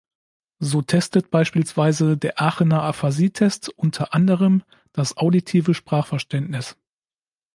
[0.57, 6.75] So testet beispielsweise der Aachener Aphasie-Test unter anderem das auditive Sprachverständnis.